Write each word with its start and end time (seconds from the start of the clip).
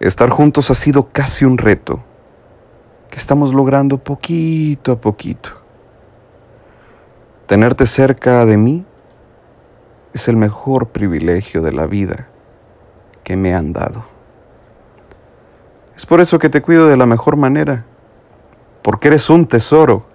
Estar 0.00 0.30
juntos 0.30 0.70
ha 0.70 0.74
sido 0.74 1.08
casi 1.12 1.44
un 1.44 1.58
reto 1.58 2.00
que 3.10 3.18
estamos 3.18 3.52
logrando 3.52 3.98
poquito 3.98 4.92
a 4.92 5.00
poquito. 5.00 5.50
Tenerte 7.46 7.86
cerca 7.86 8.46
de 8.46 8.56
mí 8.56 8.86
es 10.14 10.26
el 10.28 10.36
mejor 10.36 10.88
privilegio 10.88 11.60
de 11.60 11.72
la 11.72 11.84
vida 11.86 12.28
que 13.24 13.36
me 13.36 13.54
han 13.54 13.74
dado. 13.74 14.06
Es 15.94 16.06
por 16.06 16.20
eso 16.22 16.38
que 16.38 16.48
te 16.48 16.62
cuido 16.62 16.86
de 16.86 16.96
la 16.96 17.04
mejor 17.04 17.36
manera, 17.36 17.84
porque 18.82 19.08
eres 19.08 19.28
un 19.28 19.46
tesoro. 19.46 20.06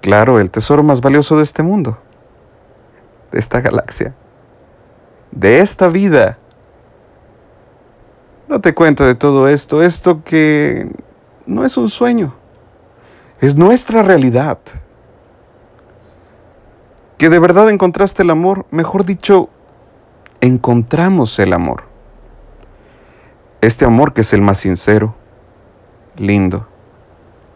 Claro, 0.00 0.38
el 0.38 0.52
tesoro 0.52 0.84
más 0.84 1.00
valioso 1.00 1.36
de 1.36 1.42
este 1.42 1.64
mundo, 1.64 1.98
de 3.32 3.40
esta 3.40 3.60
galaxia, 3.60 4.14
de 5.32 5.58
esta 5.58 5.88
vida. 5.88 6.37
Date 8.48 8.72
cuenta 8.72 9.04
de 9.04 9.14
todo 9.14 9.46
esto, 9.46 9.82
esto 9.82 10.24
que 10.24 10.90
no 11.44 11.66
es 11.66 11.76
un 11.76 11.90
sueño, 11.90 12.34
es 13.42 13.56
nuestra 13.56 14.02
realidad. 14.02 14.58
Que 17.18 17.28
de 17.28 17.38
verdad 17.38 17.68
encontraste 17.68 18.22
el 18.22 18.30
amor, 18.30 18.64
mejor 18.70 19.04
dicho, 19.04 19.50
encontramos 20.40 21.38
el 21.38 21.52
amor. 21.52 21.82
Este 23.60 23.84
amor 23.84 24.14
que 24.14 24.22
es 24.22 24.32
el 24.32 24.40
más 24.40 24.58
sincero, 24.58 25.14
lindo, 26.16 26.66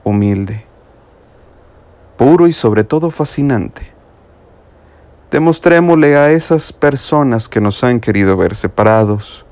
humilde, 0.05 0.67
puro 2.19 2.49
y 2.49 2.53
sobre 2.53 2.85
todo 2.85 3.11
fascinante. 3.11 3.93
Demostrémosle 5.31 6.19
a 6.19 6.33
esas 6.33 6.71
personas 6.71 7.49
que 7.49 7.63
nos 7.63 7.83
han 7.83 7.99
querido 7.99 8.37
ver 8.37 8.55
separados, 8.55 9.47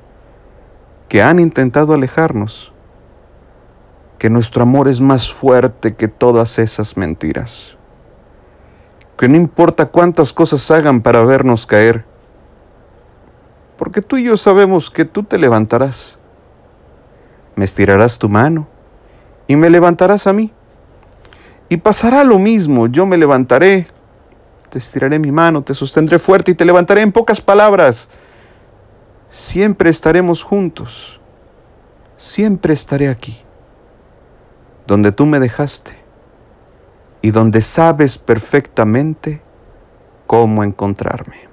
que 1.10 1.20
han 1.20 1.38
intentado 1.38 1.92
alejarnos, 1.92 2.73
que 4.19 4.30
nuestro 4.30 4.62
amor 4.62 4.89
es 4.89 5.03
más 5.03 5.30
fuerte 5.30 5.94
que 5.94 6.08
todas 6.08 6.58
esas 6.58 6.97
mentiras. 6.97 7.77
Que 9.19 9.28
no 9.28 9.36
importa 9.36 9.84
cuántas 9.84 10.33
cosas 10.33 10.70
hagan 10.70 11.02
para 11.02 11.22
vernos 11.22 11.67
caer, 11.67 12.06
porque 13.77 14.00
tú 14.00 14.17
y 14.17 14.25
yo 14.25 14.39
sabemos 14.39 14.91
que 14.91 15.05
tú 15.05 15.22
te 15.22 15.36
levantarás 15.36 16.19
me 17.61 17.67
estirarás 17.67 18.19
tu 18.19 18.27
mano 18.27 18.67
y 19.47 19.55
me 19.55 19.69
levantarás 19.69 20.27
a 20.27 20.33
mí. 20.33 20.50
Y 21.69 21.77
pasará 21.77 22.24
lo 22.24 22.39
mismo, 22.39 22.86
yo 22.86 23.05
me 23.05 23.19
levantaré, 23.19 23.86
te 24.70 24.78
estiraré 24.78 25.19
mi 25.19 25.30
mano, 25.30 25.62
te 25.62 25.74
sostendré 25.74 26.19
fuerte 26.19 26.52
y 26.52 26.55
te 26.55 26.64
levantaré 26.64 27.02
en 27.02 27.12
pocas 27.12 27.39
palabras. 27.39 28.08
Siempre 29.31 29.91
estaremos 29.91 30.42
juntos, 30.42 31.20
siempre 32.17 32.75
estaré 32.75 33.09
aquí, 33.09 33.41
donde 34.86 35.12
tú 35.12 35.25
me 35.25 35.39
dejaste 35.39 35.92
y 37.23 37.31
donde 37.31 37.61
sabes 37.61 38.19
perfectamente 38.19 39.41
cómo 40.27 40.64
encontrarme. 40.64 41.50